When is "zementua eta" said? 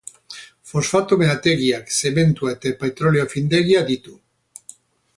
1.99-2.75